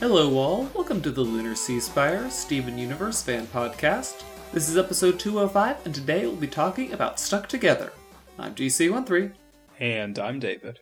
[0.00, 0.64] Hello, all.
[0.74, 4.24] Welcome to the Lunar Sea Spire Steven Universe fan podcast.
[4.50, 7.92] This is episode 205, and today we'll be talking about Stuck Together.
[8.38, 9.34] I'm GC13.
[9.78, 10.78] And I'm David.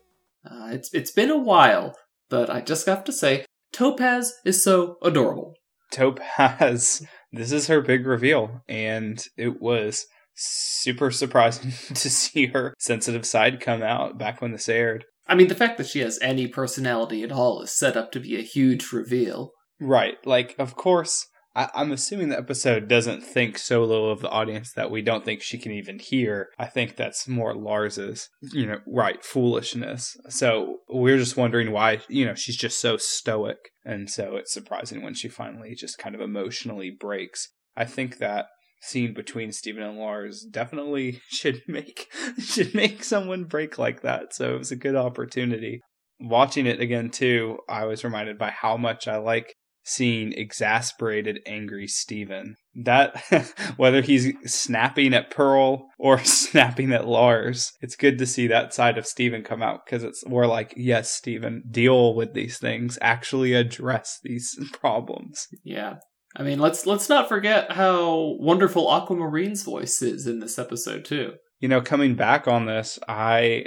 [0.48, 1.96] Uh, it's it's been a while,
[2.28, 5.54] but I just have to say, Topaz is so adorable.
[5.90, 10.06] Topaz, this is her big reveal, and it was
[10.36, 15.06] super surprising to see her sensitive side come out back when this aired.
[15.28, 18.20] I mean, the fact that she has any personality at all is set up to
[18.20, 19.52] be a huge reveal.
[19.80, 20.16] Right.
[20.24, 24.72] Like, of course, I- am assuming the episode doesn't think so low of the audience
[24.74, 26.48] that we don't think she can even hear.
[26.58, 30.16] I think that's more Lars's, you know, right, foolishness.
[30.28, 33.58] So we're just wondering why, you know, she's just so stoic.
[33.84, 37.48] And so it's surprising when she finally just kind of emotionally breaks.
[37.76, 38.46] I think that
[38.80, 42.06] scene between Steven and Lars definitely should make
[42.38, 44.34] should make someone break like that.
[44.34, 45.80] So it was a good opportunity.
[46.20, 49.54] Watching it again too, I was reminded by how much I like
[49.88, 52.56] seeing exasperated, angry Steven.
[52.74, 53.16] That
[53.76, 58.98] whether he's snapping at Pearl or snapping at Lars, it's good to see that side
[58.98, 63.54] of Steven come out because it's more like, yes, Steven, deal with these things, actually
[63.54, 65.46] address these problems.
[65.64, 65.96] Yeah.
[66.38, 71.34] I mean, let's let's not forget how wonderful Aquamarine's voice is in this episode too.
[71.58, 73.64] You know, coming back on this, I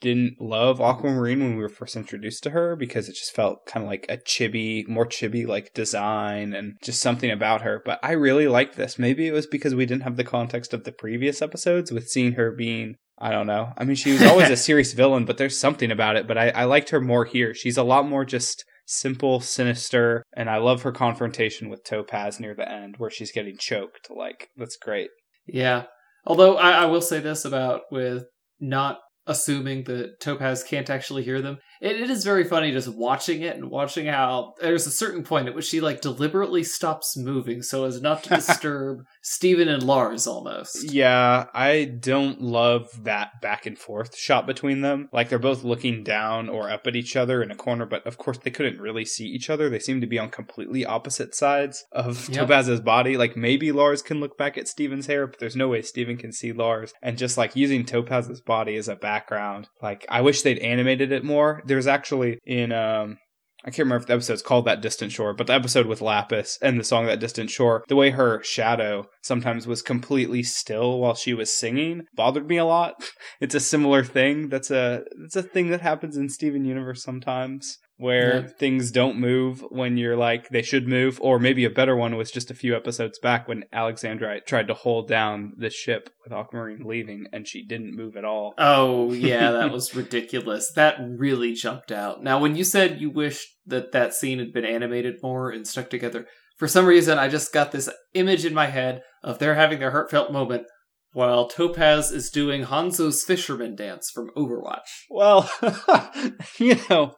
[0.00, 3.84] didn't love Aquamarine when we were first introduced to her because it just felt kind
[3.84, 7.82] of like a chibi, more chibi like design and just something about her.
[7.84, 8.98] But I really liked this.
[8.98, 12.32] Maybe it was because we didn't have the context of the previous episodes with seeing
[12.32, 13.72] her being I don't know.
[13.78, 16.26] I mean, she was always a serious villain, but there's something about it.
[16.26, 17.54] But I, I liked her more here.
[17.54, 22.54] She's a lot more just simple, sinister, and I love her confrontation with Topaz near
[22.54, 24.08] the end where she's getting choked.
[24.10, 25.10] Like, that's great.
[25.46, 25.84] Yeah.
[26.24, 28.24] Although I, I will say this about with
[28.58, 31.58] not assuming that Topaz can't actually hear them.
[31.80, 35.48] It, it is very funny just watching it and watching how there's a certain point
[35.48, 40.26] at which she like deliberately stops moving so as not to disturb Steven and Lars
[40.26, 40.90] almost.
[40.90, 45.08] Yeah, I don't love that back and forth shot between them.
[45.12, 48.18] Like they're both looking down or up at each other in a corner, but of
[48.18, 49.68] course they couldn't really see each other.
[49.68, 52.46] They seem to be on completely opposite sides of yep.
[52.46, 53.16] Topaz's body.
[53.16, 56.32] Like maybe Lars can look back at Steven's hair, but there's no way Steven can
[56.32, 56.94] see Lars.
[57.02, 61.24] And just like using Topaz's body as a background, like I wish they'd animated it
[61.24, 63.18] more there's actually in um
[63.64, 66.56] I can't remember if the episode's called That Distant Shore, but the episode with Lapis
[66.62, 71.16] and the song That Distant Shore, the way her shadow sometimes was completely still while
[71.16, 72.94] she was singing bothered me a lot.
[73.40, 74.48] It's a similar thing.
[74.48, 78.46] That's a that's a thing that happens in Steven Universe sometimes where yeah.
[78.58, 82.30] things don't move when you're like they should move or maybe a better one was
[82.30, 86.84] just a few episodes back when alexandrite tried to hold down the ship with aquamarine
[86.84, 91.90] leaving and she didn't move at all oh yeah that was ridiculous that really jumped
[91.90, 95.66] out now when you said you wished that that scene had been animated more and
[95.66, 96.26] stuck together
[96.58, 99.90] for some reason i just got this image in my head of they're having their
[99.92, 100.66] heartfelt moment
[101.12, 105.06] while Topaz is doing Hanzo's fisherman dance from Overwatch.
[105.08, 105.50] Well,
[106.58, 107.14] you know,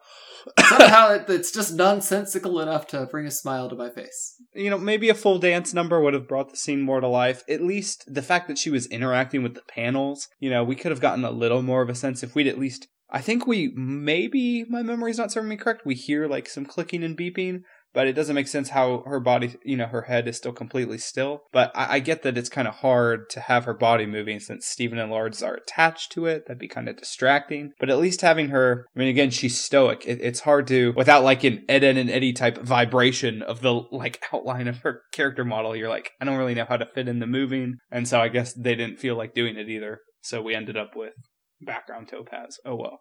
[0.57, 4.35] Somehow it's just nonsensical enough to bring a smile to my face.
[4.53, 7.43] You know, maybe a full dance number would have brought the scene more to life.
[7.49, 10.91] At least the fact that she was interacting with the panels, you know, we could
[10.91, 12.87] have gotten a little more of a sense if we'd at least.
[13.11, 15.85] I think we maybe my memory's not serving me correct.
[15.85, 17.63] We hear like some clicking and beeping,
[17.93, 20.97] but it doesn't make sense how her body, you know, her head is still completely
[20.97, 21.43] still.
[21.51, 24.67] But I, I get that it's kind of hard to have her body moving since
[24.67, 26.45] Steven and Lars are attached to it.
[26.45, 27.71] That'd be kind of distracting.
[27.79, 30.05] But at least having her, I mean, again, she's stoic.
[30.05, 33.73] It, it's hard to, without like an Ed, Edd n Eddy type vibration of the
[33.91, 37.07] like outline of her character model, you're like, I don't really know how to fit
[37.07, 37.77] in the moving.
[37.91, 39.99] And so I guess they didn't feel like doing it either.
[40.21, 41.13] So we ended up with
[41.61, 42.59] background Topaz.
[42.65, 42.99] Oh well.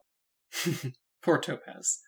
[1.23, 1.99] Poor Topaz.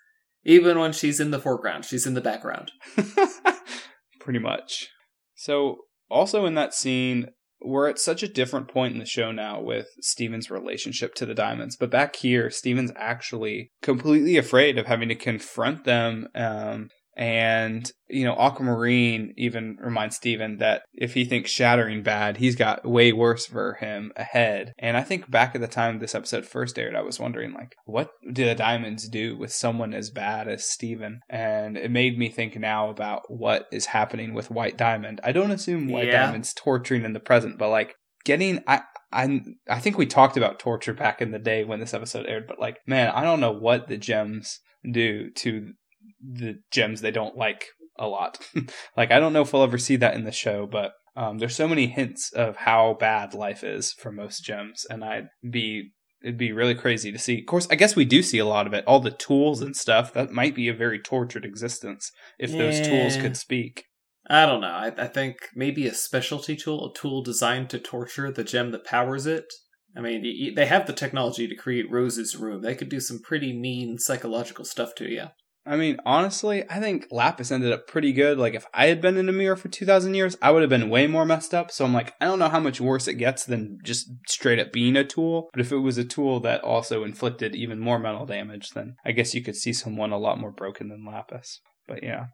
[0.44, 2.72] Even when she's in the foreground, she's in the background.
[4.20, 4.88] Pretty much.
[5.34, 5.78] So,
[6.08, 7.28] also in that scene,
[7.62, 11.34] we're at such a different point in the show now with Steven's relationship to the
[11.34, 11.76] diamonds.
[11.76, 18.24] But back here, Steven's actually completely afraid of having to confront them um, and, you
[18.24, 23.46] know, Aquamarine even reminds Steven that if he thinks shattering bad, he's got way worse
[23.46, 24.72] for him ahead.
[24.78, 27.74] And I think back at the time this episode first aired, I was wondering, like,
[27.84, 31.20] what do the Diamonds do with someone as bad as Steven?
[31.28, 35.20] And it made me think now about what is happening with White Diamond.
[35.24, 36.26] I don't assume White yeah.
[36.26, 38.82] Diamond's torturing in the present, but like, getting I
[39.12, 42.46] I I think we talked about torture back in the day when this episode aired,
[42.46, 44.60] but like, man, I don't know what the gems
[44.90, 45.72] do to
[46.20, 47.67] the gems they don't like
[47.99, 48.38] a lot.
[48.97, 51.56] like I don't know if we'll ever see that in the show, but um, there's
[51.56, 55.93] so many hints of how bad life is for most gems, and I'd be
[56.23, 57.38] It'd be really crazy to see.
[57.38, 58.85] Of course, I guess we do see a lot of it.
[58.87, 60.12] All the tools and stuff.
[60.12, 63.87] That might be a very tortured existence if those tools could speak.
[64.29, 64.69] I don't know.
[64.69, 68.85] I, I think maybe a specialty tool, a tool designed to torture the gem that
[68.85, 69.47] powers it.
[69.97, 72.62] I mean, they have the technology to create Rose's room.
[72.62, 75.25] They could do some pretty mean psychological stuff to you.
[75.66, 78.38] I mean, honestly, I think Lapis ended up pretty good.
[78.38, 80.88] Like, if I had been in a mirror for 2,000 years, I would have been
[80.88, 81.70] way more messed up.
[81.70, 84.72] So I'm like, I don't know how much worse it gets than just straight up
[84.72, 85.50] being a tool.
[85.52, 89.12] But if it was a tool that also inflicted even more mental damage, then I
[89.12, 91.60] guess you could see someone a lot more broken than Lapis.
[91.86, 92.26] But yeah.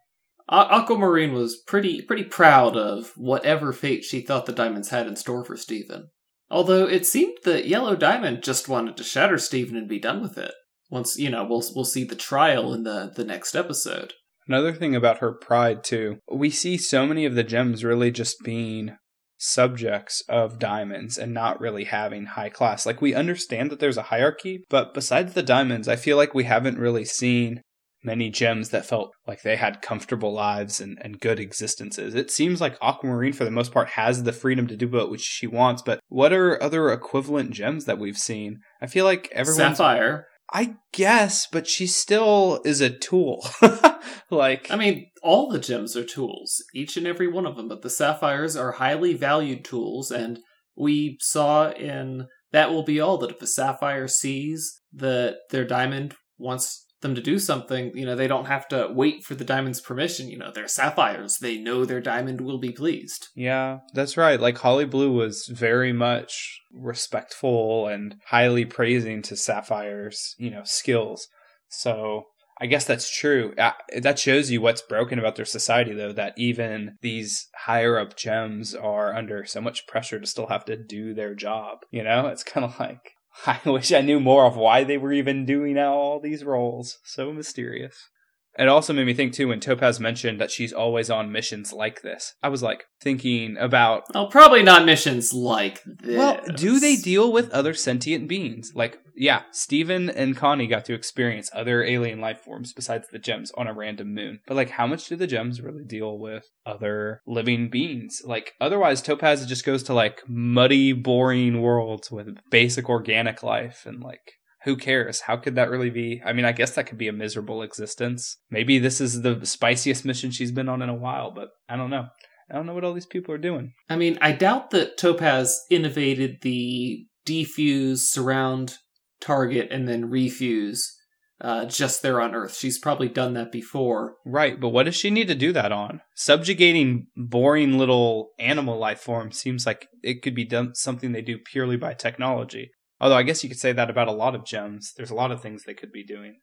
[0.48, 5.44] Aquamarine was pretty pretty proud of whatever fate she thought the diamonds had in store
[5.44, 6.10] for Steven.
[6.48, 10.38] Although it seemed that Yellow Diamond just wanted to shatter Steven and be done with
[10.38, 10.52] it.
[10.88, 14.14] Once you know, we'll we'll see the trial in the the next episode.
[14.48, 18.36] Another thing about her pride, too, we see so many of the gems really just
[18.44, 18.96] being
[19.38, 22.86] subjects of diamonds and not really having high class.
[22.86, 26.44] Like, we understand that there's a hierarchy, but besides the diamonds, I feel like we
[26.44, 27.60] haven't really seen
[28.04, 32.14] many gems that felt like they had comfortable lives and, and good existences.
[32.14, 35.22] It seems like Aquamarine, for the most part, has the freedom to do what which
[35.22, 38.60] she wants, but what are other equivalent gems that we've seen?
[38.80, 39.76] I feel like everyone's.
[39.76, 40.28] Sapphire.
[40.52, 43.44] I guess, but she still is a tool.
[44.30, 47.82] like, I mean, all the gems are tools, each and every one of them, but
[47.82, 50.38] the sapphires are highly valued tools, and
[50.76, 56.14] we saw in That Will Be All that if a sapphire sees that their diamond
[56.38, 59.80] wants them to do something, you know, they don't have to wait for the diamond's
[59.80, 60.28] permission.
[60.28, 61.38] You know, they're sapphires.
[61.38, 63.28] They know their diamond will be pleased.
[63.34, 64.40] Yeah, that's right.
[64.40, 71.28] Like Holly Blue was very much respectful and highly praising to Sapphire's, you know, skills.
[71.68, 72.24] So
[72.58, 73.54] I guess that's true.
[73.58, 78.16] Uh, That shows you what's broken about their society, though, that even these higher up
[78.16, 81.78] gems are under so much pressure to still have to do their job.
[81.90, 83.15] You know, it's kind of like,
[83.46, 86.98] I wish I knew more of why they were even doing all these roles.
[87.04, 88.08] So mysterious.
[88.58, 92.02] It also made me think too when Topaz mentioned that she's always on missions like
[92.02, 92.34] this.
[92.42, 96.16] I was like thinking about Well, probably not missions like this.
[96.16, 98.72] well, do they deal with other sentient beings?
[98.74, 103.50] Like, yeah, Steven and Connie got to experience other alien life forms besides the gems
[103.56, 104.40] on a random moon.
[104.46, 108.22] But like how much do the gems really deal with other living beings?
[108.24, 114.02] Like otherwise Topaz just goes to like muddy, boring worlds with basic organic life and
[114.02, 114.32] like
[114.66, 115.20] who cares?
[115.20, 116.20] How could that really be?
[116.26, 118.36] I mean, I guess that could be a miserable existence.
[118.50, 121.88] Maybe this is the spiciest mission she's been on in a while, but I don't
[121.88, 122.08] know.
[122.50, 123.74] I don't know what all these people are doing.
[123.88, 128.78] I mean, I doubt that Topaz innovated the defuse, surround,
[129.20, 130.92] target, and then refuse
[131.40, 132.56] uh, just there on Earth.
[132.56, 134.16] She's probably done that before.
[134.24, 136.00] Right, but what does she need to do that on?
[136.14, 141.38] Subjugating boring little animal life forms seems like it could be done something they do
[141.38, 142.70] purely by technology.
[143.00, 144.92] Although I guess you could say that about a lot of gems.
[144.96, 146.36] There's a lot of things they could be doing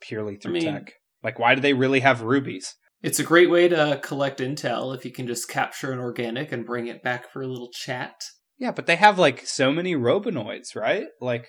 [0.00, 0.94] purely through mean- tech.
[1.22, 2.74] Like why do they really have rubies?
[3.02, 6.66] It's a great way to collect intel if you can just capture an organic and
[6.66, 8.24] bring it back for a little chat.
[8.58, 11.06] Yeah, but they have like so many robonoids, right?
[11.20, 11.48] Like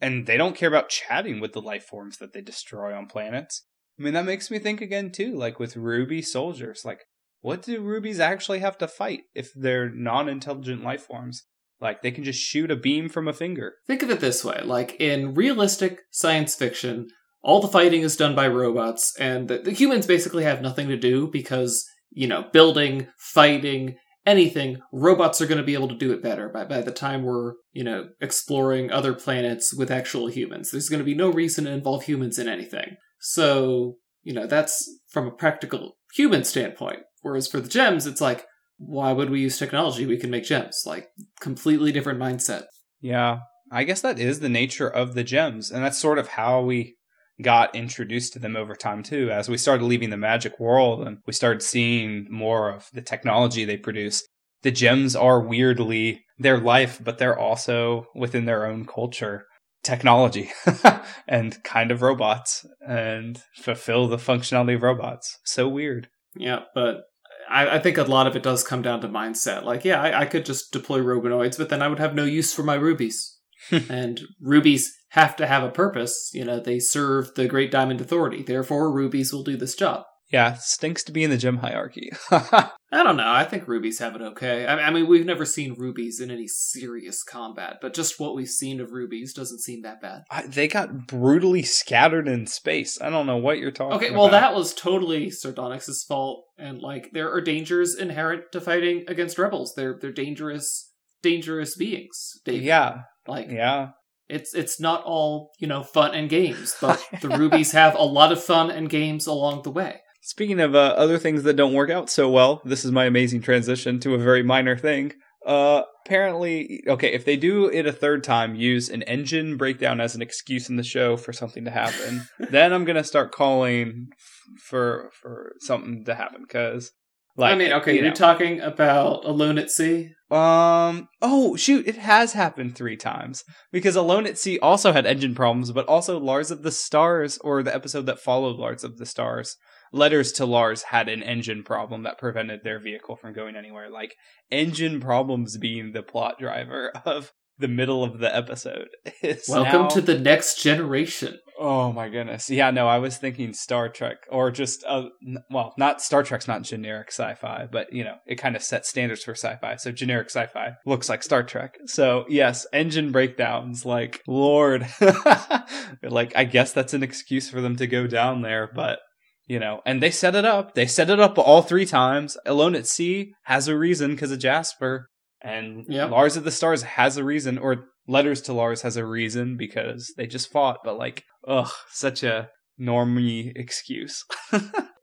[0.00, 3.66] and they don't care about chatting with the life forms that they destroy on planets.
[3.98, 7.04] I mean, that makes me think again too, like with ruby soldiers, like
[7.40, 11.44] what do rubies actually have to fight if they're non-intelligent life forms?
[11.80, 13.74] Like they can just shoot a beam from a finger.
[13.86, 17.08] Think of it this way like in realistic science fiction,
[17.42, 20.96] all the fighting is done by robots, and the, the humans basically have nothing to
[20.96, 23.96] do because, you know, building, fighting,
[24.26, 27.22] anything, robots are going to be able to do it better by, by the time
[27.22, 30.70] we're, you know, exploring other planets with actual humans.
[30.70, 32.96] There's going to be no reason to involve humans in anything.
[33.20, 37.00] So, you know, that's from a practical human standpoint.
[37.22, 38.46] Whereas for the gems, it's like,
[38.80, 40.06] why would we use technology?
[40.06, 40.82] We can make gems.
[40.86, 41.08] Like,
[41.40, 42.64] completely different mindset.
[43.00, 46.62] Yeah, I guess that is the nature of the gems, and that's sort of how
[46.62, 46.96] we
[47.42, 49.30] got introduced to them over time too.
[49.30, 53.64] As we started leaving the magic world and we started seeing more of the technology
[53.64, 54.26] they produce,
[54.62, 59.46] the gems are weirdly their life, but they're also within their own culture
[59.82, 60.50] technology
[61.28, 65.38] and kind of robots and fulfill the functionality of robots.
[65.44, 66.08] So weird.
[66.36, 67.02] Yeah, but
[67.50, 69.64] I, I think a lot of it does come down to mindset.
[69.64, 72.52] Like, yeah, I, I could just deploy Robonoids, but then I would have no use
[72.52, 73.36] for my rubies.
[73.68, 73.78] Hmm.
[73.90, 76.30] and rubies have to have a purpose.
[76.32, 78.42] You know, they serve the Great Diamond Authority.
[78.42, 80.04] Therefore, rubies will do this job.
[80.30, 82.10] Yeah, stinks to be in the gem hierarchy.
[82.30, 82.70] I
[83.04, 83.30] don't know.
[83.30, 84.64] I think rubies have it okay.
[84.66, 88.48] I, I mean, we've never seen rubies in any serious combat, but just what we've
[88.48, 90.22] seen of rubies doesn't seem that bad.
[90.30, 93.00] I- they got brutally scattered in space.
[93.00, 94.18] I don't know what you're talking Okay, about.
[94.18, 99.38] well, that was totally Sardonyx's fault, and like there are dangers inherent to fighting against
[99.38, 99.74] rebels.
[99.76, 102.32] They're they're dangerous, dangerous beings.
[102.44, 102.62] Dave.
[102.62, 103.90] Yeah, like yeah.
[104.28, 108.30] It's it's not all you know fun and games, but the rubies have a lot
[108.30, 110.00] of fun and games along the way.
[110.22, 113.40] Speaking of uh, other things that don't work out so well, this is my amazing
[113.40, 115.12] transition to a very minor thing.
[115.46, 120.14] Uh, apparently, okay, if they do it a third time, use an engine breakdown as
[120.14, 124.62] an excuse in the show for something to happen, then I'm gonna start calling f-
[124.62, 126.92] for for something to happen because,
[127.38, 128.14] like, I mean, okay, you are know.
[128.14, 130.10] talking about Alone at Sea.
[130.30, 131.08] Um.
[131.22, 131.88] Oh shoot!
[131.88, 136.20] It has happened three times because Alone at Sea also had engine problems, but also
[136.20, 139.56] Lars of the Stars, or the episode that followed Lars of the Stars,
[139.92, 143.90] Letters to Lars had an engine problem that prevented their vehicle from going anywhere.
[143.90, 144.14] Like
[144.50, 148.88] engine problems being the plot driver of the middle of the episode.
[149.22, 151.38] is Welcome now- to the next generation.
[151.62, 152.48] Oh my goodness.
[152.48, 155.08] Yeah, no, I was thinking Star Trek or just uh
[155.50, 159.22] well, not Star Trek's not generic sci-fi, but you know, it kind of sets standards
[159.22, 159.76] for sci-fi.
[159.76, 161.76] So generic sci-fi looks like Star Trek.
[161.84, 164.86] So, yes, engine breakdowns like lord.
[166.02, 169.00] like I guess that's an excuse for them to go down there, but
[169.46, 170.74] you know, and they set it up.
[170.74, 172.36] They set it up all three times.
[172.46, 175.08] Alone at Sea has a reason because of Jasper.
[175.42, 176.10] And Yep.
[176.10, 180.12] Lars of the Stars has a reason, or Letters to Lars has a reason because
[180.16, 180.78] they just fought.
[180.84, 182.48] But like, ugh, such a
[182.80, 184.24] normie excuse.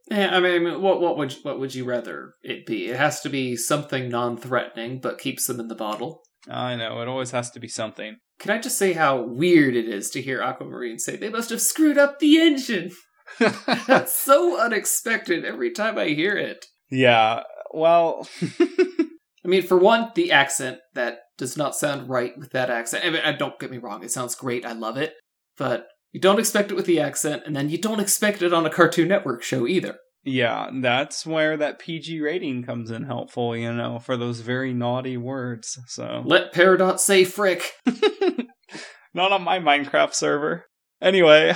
[0.10, 2.88] Yeah, I mean, what what would what would you rather it be?
[2.88, 6.22] It has to be something non-threatening, but keeps them in the bottle.
[6.50, 8.15] I know it always has to be something.
[8.39, 11.62] Can I just say how weird it is to hear Aquamarine say they must have
[11.62, 12.91] screwed up the engine?
[13.88, 16.65] That's so unexpected every time I hear it.
[16.89, 17.43] yeah.
[17.74, 18.27] Well,
[18.60, 23.05] I mean, for one, the accent that does not sound right with that accent.
[23.05, 24.65] I mean, uh, don't get me wrong; it sounds great.
[24.65, 25.13] I love it,
[25.57, 28.65] but you don't expect it with the accent, and then you don't expect it on
[28.65, 29.98] a Cartoon Network show either.
[30.24, 33.55] yeah, that's where that PG rating comes in helpful.
[33.55, 35.77] You know, for those very naughty words.
[35.88, 37.74] So Let Peridot say "frick."
[39.13, 40.65] Not on my Minecraft server.
[41.01, 41.53] Anyway.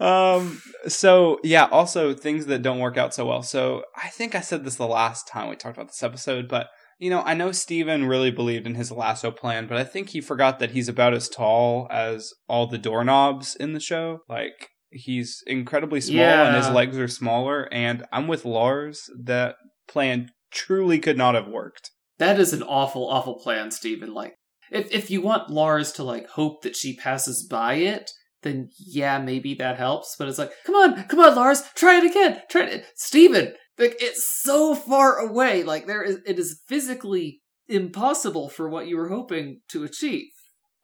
[0.00, 3.42] Um so yeah, also things that don't work out so well.
[3.42, 6.68] So I think I said this the last time we talked about this episode, but
[6.98, 10.20] you know, I know Steven really believed in his lasso plan, but I think he
[10.20, 14.20] forgot that he's about as tall as all the doorknobs in the show.
[14.28, 19.56] Like he's incredibly small and his legs are smaller and I'm with Lars that
[19.88, 21.90] plan truly could not have worked.
[22.18, 24.12] That is an awful, awful plan, Steven.
[24.12, 24.34] Like,
[24.70, 28.10] if if you want Lars to like hope that she passes by it,
[28.42, 30.16] then yeah, maybe that helps.
[30.18, 32.42] But it's like, come on, come on, Lars, try it again.
[32.50, 33.54] Try it, Steven.
[33.78, 35.62] Like, it's so far away.
[35.62, 40.28] Like, there is, it is physically impossible for what you were hoping to achieve.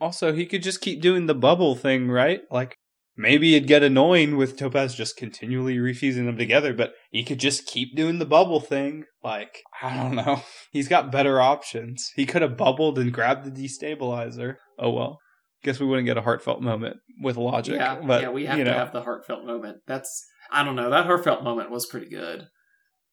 [0.01, 2.43] Also, he could just keep doing the bubble thing, right?
[2.51, 2.77] Like,
[3.17, 7.67] maybe it'd get annoying with Topaz just continually refusing them together, but he could just
[7.67, 9.05] keep doing the bubble thing.
[9.23, 10.43] Like, I don't know.
[10.71, 12.11] He's got better options.
[12.17, 14.57] He could have bubbled and grabbed the destabilizer.
[14.79, 15.19] Oh well.
[15.65, 17.77] Guess we wouldn't get a heartfelt moment with logic.
[17.77, 19.79] yeah, but, yeah, we have to know, have the heartfelt moment.
[19.87, 22.47] That's, I don't know, that heartfelt moment was pretty good.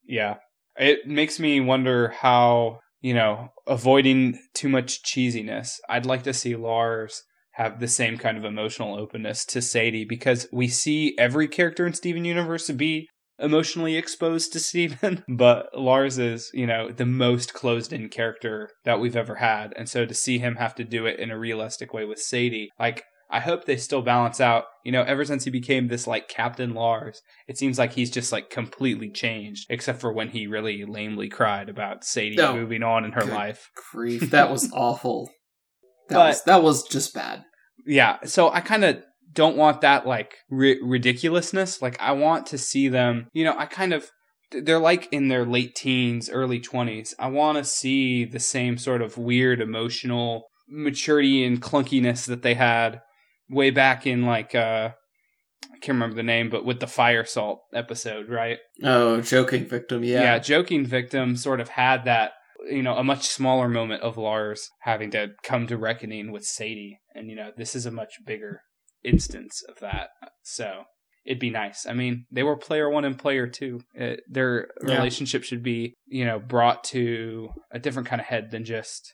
[0.05, 0.35] Yeah.
[0.75, 5.77] It makes me wonder how, you know, avoiding too much cheesiness.
[5.89, 7.23] I'd like to see Lars
[7.55, 11.93] have the same kind of emotional openness to Sadie because we see every character in
[11.93, 13.07] Steven Universe to be
[13.41, 18.99] emotionally exposed to Steven, but Lars is, you know, the most closed in character that
[18.99, 19.73] we've ever had.
[19.75, 22.69] And so to see him have to do it in a realistic way with Sadie,
[22.79, 24.65] like I hope they still balance out.
[24.83, 28.31] You know, ever since he became this like Captain Lars, it seems like he's just
[28.31, 32.53] like completely changed, except for when he really lamely cried about Sadie No.
[32.53, 33.69] moving on in her life.
[33.93, 35.29] Grief, that was awful.
[36.09, 37.43] That But- was that was just bad.
[37.87, 39.01] Yeah, so I kind of
[39.33, 41.81] don't want that like ri- ridiculousness.
[41.81, 43.27] Like I want to see them.
[43.33, 44.09] You know, I kind of
[44.51, 47.15] they're like in their late teens, early twenties.
[47.19, 52.53] I want to see the same sort of weird emotional maturity and clunkiness that they
[52.53, 53.01] had
[53.49, 54.91] way back in like uh
[55.63, 58.57] I can't remember the name, but with the fire salt episode, right?
[58.83, 60.21] Oh, joking victim, yeah.
[60.21, 62.33] yeah, joking victim sort of had that
[62.69, 66.99] you know a much smaller moment of lars having to come to reckoning with sadie
[67.15, 68.61] and you know this is a much bigger
[69.03, 70.09] instance of that.
[70.43, 70.83] So
[71.25, 71.85] it'd be nice.
[71.87, 73.81] I mean they were player one and player two.
[73.93, 74.95] It, their Yeah.
[74.95, 79.13] relationship should be you know brought to a different kind of head than just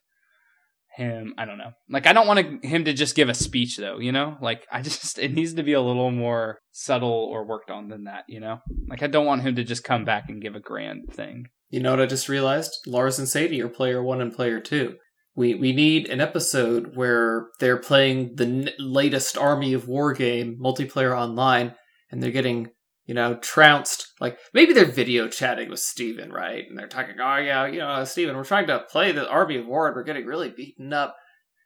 [0.96, 1.34] him.
[1.38, 1.72] I don't know.
[1.89, 4.38] Like i don't want to, him to just give a speech though you know?
[4.41, 8.06] Like i just it needs to be a little more subtle or worked on than
[8.06, 8.60] that you know?
[8.89, 11.46] Like i don't want him to just come back and give a grand thing.
[11.70, 12.72] You know what I just realized?
[12.88, 14.96] Lars and Sadie are player one and player two.
[15.38, 20.58] We we need an episode where they're playing the n- latest Army of War game
[20.60, 21.75] multiplayer online,
[22.12, 22.72] and they're getting
[23.06, 24.13] you know trounced.
[24.20, 26.65] Like maybe they're video chatting with Steven, right?
[26.67, 29.67] And they're talking, oh yeah, you know, Steven, we're trying to play the Army of
[29.67, 31.15] War, and we're getting really beaten up.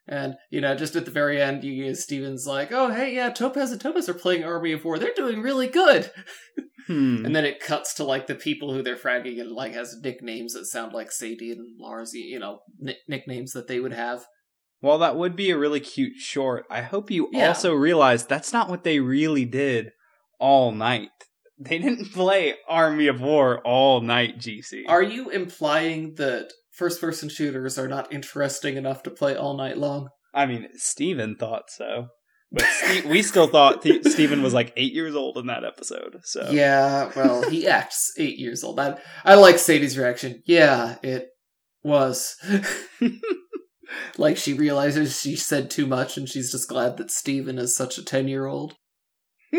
[0.05, 3.71] And, you know, just at the very end, you Steven's like, oh, hey, yeah, Topaz
[3.71, 4.99] and Topaz are playing Army of War.
[4.99, 6.11] They're doing really good.
[6.87, 7.25] Hmm.
[7.25, 10.53] And then it cuts to, like, the people who they're fragging and, like, has nicknames
[10.53, 14.25] that sound like Sadie and Lars, you know, nick- nicknames that they would have.
[14.79, 17.49] While that would be a really cute short, I hope you Yeah.
[17.49, 19.91] also realize that's not what they really did
[20.39, 21.09] all night.
[21.59, 24.83] They didn't play Army of War all night, GC.
[24.87, 29.77] Are you implying that first person shooters are not interesting enough to play all night
[29.77, 30.09] long?
[30.33, 32.07] I mean, Steven thought so.
[32.51, 36.17] But Ste- we still thought Th- Steven was like eight years old in that episode.
[36.23, 38.79] So Yeah, well, he acts eight years old.
[38.79, 40.43] I, I like Sadie's reaction.
[40.45, 41.29] Yeah, it
[41.83, 42.35] was.
[44.17, 47.97] like she realizes she said too much and she's just glad that Steven is such
[47.97, 48.75] a 10 year old.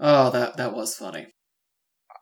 [0.00, 1.28] Oh, that, that was funny.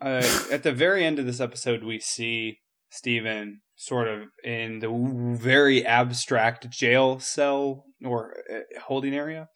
[0.00, 2.58] uh, at the very end of this episode, we see
[2.92, 9.48] Steven sort of in the very abstract jail cell or uh, holding area.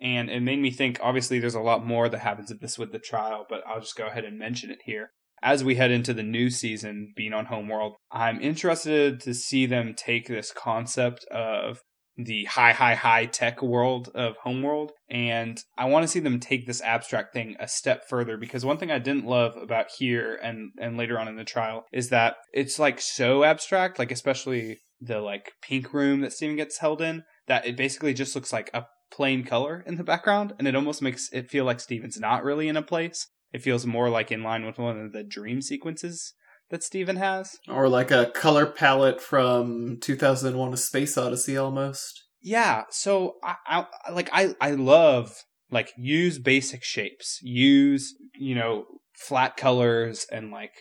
[0.00, 2.92] And it made me think obviously, there's a lot more that happens at this with
[2.92, 5.10] the trial, but I'll just go ahead and mention it here.
[5.42, 9.94] As we head into the new season, being on Homeworld, I'm interested to see them
[9.94, 11.80] take this concept of
[12.16, 14.92] the high, high, high tech world of Homeworld.
[15.08, 18.78] And I want to see them take this abstract thing a step further because one
[18.78, 22.36] thing I didn't love about here and, and later on in the trial is that
[22.52, 27.24] it's like so abstract, like especially the like pink room that Steven gets held in,
[27.48, 30.54] that it basically just looks like a plain color in the background.
[30.58, 33.28] And it almost makes it feel like Steven's not really in a place.
[33.52, 36.34] It feels more like in line with one of the dream sequences
[36.70, 37.56] that Steven has.
[37.68, 42.24] Or like a color palette from 2001 A Space Odyssey almost.
[42.40, 45.34] Yeah, so I, I like I I love
[45.70, 50.72] like use basic shapes, use you know flat colors and like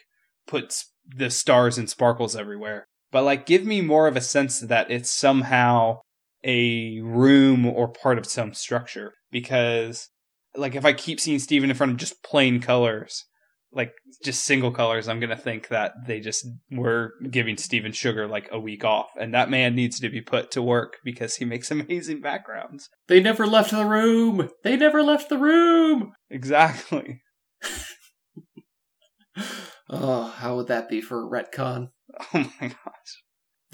[0.48, 2.86] put the stars and sparkles everywhere.
[3.12, 6.02] But like give me more of a sense that it's somehow
[6.43, 10.10] a room or part of some structure because
[10.56, 13.26] like if I keep seeing Steven in front of just plain colors,
[13.76, 18.50] like just single colors, I'm gonna think that they just were giving Steven Sugar like
[18.52, 21.70] a week off, and that man needs to be put to work because he makes
[21.72, 22.90] amazing backgrounds.
[23.08, 24.50] They never left the room!
[24.64, 26.14] They never left the room!
[26.30, 27.22] Exactly.
[29.88, 31.90] Oh, how would that be for a retcon?
[32.34, 33.24] Oh my gosh.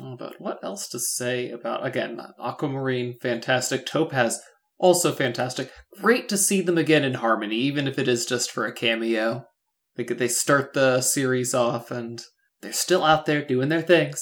[0.01, 3.13] Oh, but what else to say about again Aquamarine?
[3.21, 3.85] Fantastic.
[3.85, 4.41] Topaz
[4.81, 5.71] also fantastic.
[6.01, 9.45] Great to see them again in harmony, even if it is just for a cameo.
[9.95, 12.21] They they start the series off and
[12.61, 14.21] they're still out there doing their things.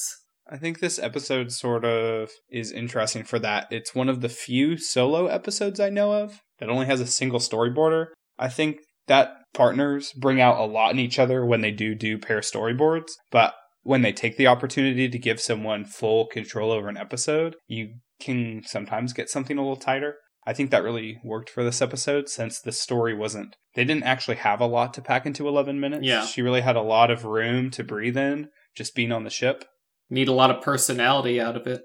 [0.52, 3.68] I think this episode sort of is interesting for that.
[3.70, 7.40] It's one of the few solo episodes I know of that only has a single
[7.40, 8.08] storyboarder.
[8.40, 12.18] I think that partners bring out a lot in each other when they do do
[12.18, 13.54] pair storyboards, but
[13.84, 18.62] when they take the opportunity to give someone full control over an episode, you can
[18.66, 20.16] sometimes get something a little tighter.
[20.46, 23.56] I think that really worked for this episode since the story wasn't.
[23.76, 26.06] They didn't actually have a lot to pack into 11 minutes.
[26.06, 26.26] Yeah.
[26.26, 29.66] She really had a lot of room to breathe in just being on the ship.
[30.10, 31.84] Need a lot of personality out of it.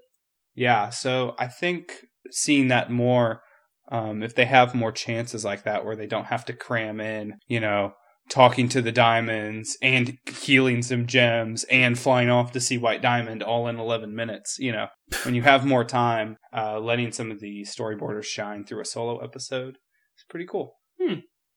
[0.54, 3.42] Yeah, so I think seeing that more,
[3.90, 7.34] um, if they have more chances like that where they don't have to cram in,
[7.48, 7.92] you know,
[8.28, 13.42] talking to the diamonds and healing some gems and flying off to see White Diamond
[13.42, 14.86] all in 11 minutes, you know,
[15.24, 19.18] when you have more time, uh, letting some of the storyboarders shine through a solo
[19.18, 19.78] episode,
[20.14, 20.76] it's pretty cool.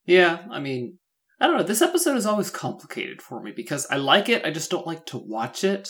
[0.05, 0.99] Yeah, I mean,
[1.39, 1.63] I don't know.
[1.63, 5.05] This episode is always complicated for me because I like it, I just don't like
[5.07, 5.89] to watch it.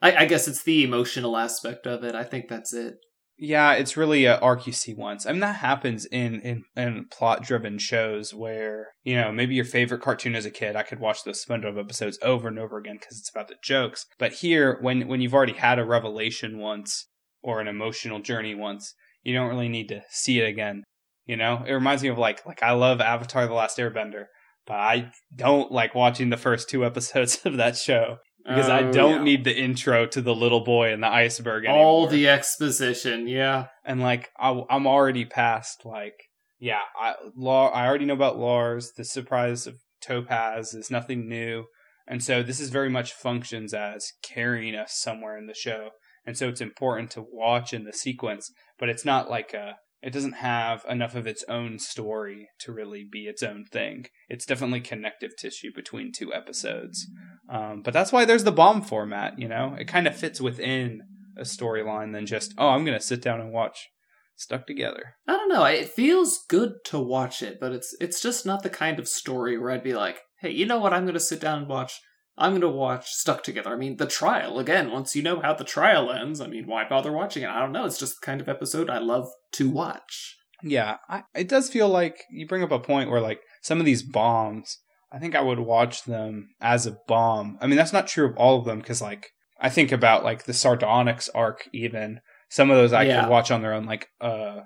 [0.00, 2.14] I, I guess it's the emotional aspect of it.
[2.14, 2.96] I think that's it.
[3.36, 5.26] Yeah, it's really a arc you see once.
[5.26, 9.64] I mean, that happens in in, in plot driven shows where you know maybe your
[9.64, 10.76] favorite cartoon as a kid.
[10.76, 14.06] I could watch those SpongeBob episodes over and over again because it's about the jokes.
[14.18, 17.08] But here, when when you've already had a revelation once
[17.42, 18.94] or an emotional journey once,
[19.24, 20.84] you don't really need to see it again.
[21.26, 24.26] You know, it reminds me of like like I love Avatar: The Last Airbender,
[24.64, 28.92] but I don't like watching the first two episodes of that show because I Oh,
[28.92, 29.22] don't yeah.
[29.24, 33.26] need the intro to the little boy and the iceberg anymore all the exposition.
[33.26, 36.14] Yeah, and like I, am already past like
[36.58, 38.92] yeah I Lar, I already know about Lars.
[38.96, 41.64] The surprise of Topaz is nothing new,
[42.06, 45.90] and so this is very much functions as carrying us somewhere in the show,
[46.26, 50.12] and so it's important to watch in the sequence, but it's not like a it
[50.12, 54.06] doesn't have enough of its own story to really be its own thing.
[54.28, 57.08] It's definitely connective tissue between two episodes.
[57.48, 59.74] Um, but that's why there's the bomb format, you know?
[59.78, 61.00] It kind of fits within
[61.38, 63.88] a storyline than just, oh, I'm going to sit down and watch
[64.36, 65.14] Stuck Together.
[65.26, 65.64] I don't know.
[65.64, 69.56] It feels good to watch it, but it's it's just not the kind of story
[69.56, 70.92] where I'd be like, hey, you know what?
[70.92, 72.00] I'm going to sit down and watch
[72.36, 73.70] I'm going to watch Stuck Together.
[73.72, 76.88] I mean, the trial, again, once you know how the trial ends, I mean, why
[76.88, 77.48] bother watching it?
[77.48, 77.84] I don't know.
[77.84, 80.36] It's just the kind of episode I love to watch.
[80.62, 83.86] Yeah, I, it does feel like you bring up a point where, like, some of
[83.86, 84.78] these bombs,
[85.12, 87.58] I think I would watch them as a bomb.
[87.60, 90.44] I mean, that's not true of all of them because, like, I think about, like,
[90.44, 92.20] the Sardonyx arc, even.
[92.48, 93.20] Some of those I Yeah.
[93.22, 94.60] could watch on their own, like, uh,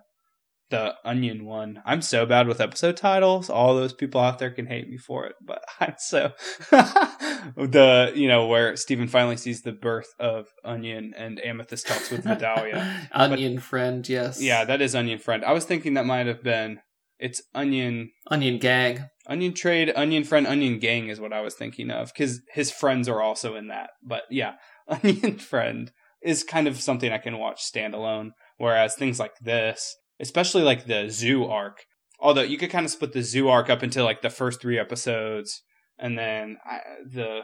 [0.71, 1.83] the Onion one.
[1.85, 3.49] I'm so bad with episode titles.
[3.49, 6.33] All those people out there can hate me for it, but I'm so
[6.71, 12.25] the you know where Steven finally sees the birth of Onion and Amethyst talks with
[12.25, 13.09] Vidalia.
[13.13, 14.41] Onion friend, yes.
[14.41, 15.45] yeah, that is Onion friend.
[15.45, 16.81] I was thinking that might have been
[17.19, 19.07] it's Onion Onion gang.
[19.27, 23.09] Onion trade, Onion friend, Onion gang is what I was thinking of because his friends
[23.09, 23.91] are also in that.
[24.03, 24.55] But yeah,
[24.89, 25.91] Onion friend
[26.23, 28.31] is kind of something I can watch standalone.
[28.57, 31.85] Whereas things like this, especially like the zoo arc,
[32.21, 34.79] although you could kind of split the zoo arc up into like the first three
[34.79, 35.63] episodes,
[35.99, 37.41] and then I, the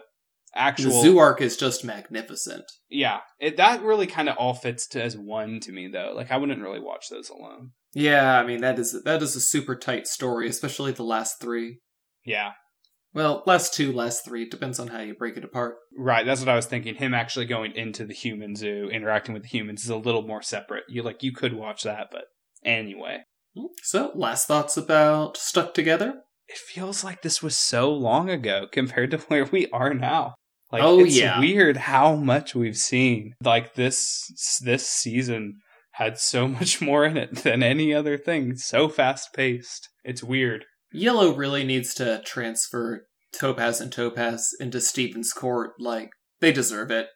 [0.55, 2.65] actual The zoo arc is just magnificent.
[2.89, 6.13] yeah, it, that really kind of all fits to, as one to me though.
[6.15, 7.73] Like I wouldn't really watch those alone.
[7.93, 11.79] Yeah, I mean that is that is a super tight story, especially the last three.
[12.25, 12.53] Yeah,
[13.13, 15.77] Well, last two, last three depends on how you break it apart.
[15.97, 16.95] Right, that's what I was thinking.
[16.95, 20.41] Him actually going into the human zoo, interacting with the humans, is a little more
[20.43, 20.85] separate.
[20.89, 22.25] You like you could watch that, but
[22.65, 23.19] anyway,
[23.83, 26.21] So, last thoughts about Stuck Together?
[26.49, 30.35] it feels like this was so long ago compared to where we are now.
[30.71, 31.39] Like, Oh, it's yeah.
[31.41, 33.35] weird how much we've seen.
[33.43, 35.61] Like this this season
[35.93, 38.57] had so much more in it than any other thing.
[38.57, 39.89] So fast paced.
[40.05, 40.65] It's weird.
[40.93, 45.73] Yellow really needs to transfer Topaz and Topaz into Steven's court.
[45.79, 47.09] Like, they deserve it.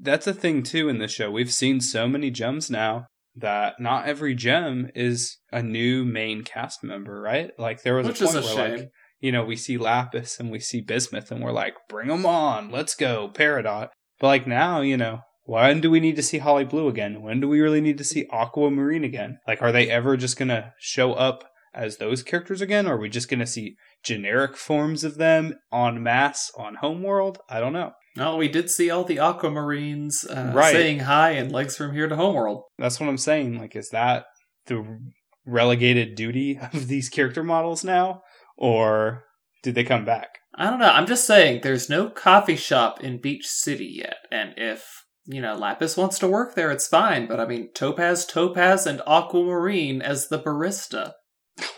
[0.00, 1.30] that's a thing too in the show.
[1.30, 6.82] We've seen so many gems now that not every gem is a new main cast
[6.82, 7.50] member, right?
[7.58, 8.90] Like there was Which a point a where like
[9.20, 12.70] you know we see Lapis and we see Bismuth and we're like, bring them on,
[12.70, 13.88] let's go, Peridot.
[14.18, 17.22] But like now, you know, when do we need to see Holly Blue again?
[17.22, 19.38] When do we really need to see Aquamarine again?
[19.46, 23.08] Like, are they ever just gonna show up as those characters again, or are we
[23.08, 27.38] just gonna see generic forms of them on mass on Homeworld?
[27.48, 27.92] I don't know.
[28.18, 30.72] Oh, we did see all the Aquamarines uh, Right.
[30.72, 32.64] saying hi and legs from here to Homeworld.
[32.78, 33.58] That's what I'm saying.
[33.58, 34.24] Like, is that
[34.66, 34.98] the
[35.46, 38.22] relegated duty of these character models now,
[38.56, 39.24] or
[39.62, 40.38] did they come back?
[40.54, 40.90] I don't know.
[40.90, 45.54] I'm just saying, there's no coffee shop in Beach City yet, and if you know
[45.54, 47.26] Lapis wants to work there, it's fine.
[47.28, 51.12] But I mean, Topaz, Topaz, and Aquamarine as the barista.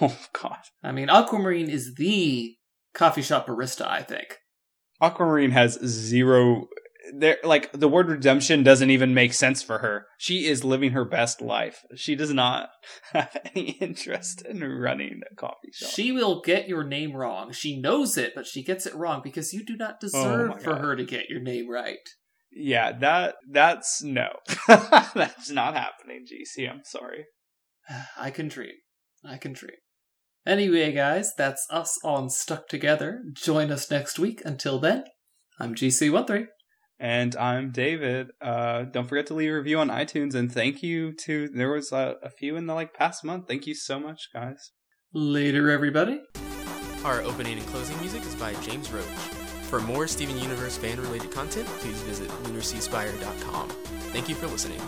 [0.01, 2.55] Oh God, I mean, Aquamarine is the
[2.95, 3.87] coffee shop barista.
[3.87, 4.39] I think.
[5.03, 6.69] Aquamarine has zero.
[7.15, 10.07] There, like the word redemption doesn't even make sense for her.
[10.17, 11.85] She is living her best life.
[11.97, 12.71] She does not
[13.13, 15.91] have any interest in running a coffee shop.
[15.91, 17.53] She will get your name wrong.
[17.53, 20.59] She knows it, but she gets it wrong because you do not oh deserve Oh
[20.59, 21.99] for her to get your name right.
[22.53, 24.29] yeah, that that's no,
[24.69, 26.25] that's not happening.
[26.25, 27.27] GC, I'm sorry.
[28.17, 28.77] I can dream.
[29.25, 29.77] I can dream.
[30.47, 33.23] Anyway, guys, that's us on Stuck Together.
[33.33, 34.43] Join us next week.
[34.45, 35.05] Until then,
[35.61, 36.47] I'm GC13.
[36.99, 38.29] And I'm David.
[38.41, 40.35] Uh, don't forget to leave a review on iTunes.
[40.35, 43.49] And thank you to there was a, a few in the like past month.
[43.49, 44.73] Thank you so much, guys.
[45.13, 46.21] Later, everybody.
[47.05, 49.05] Our opening and closing music is by James Roach.
[49.69, 53.69] For more Steven Universe fan related content, please visit lunarseaspire.com.
[54.13, 54.81] Thank you for listening.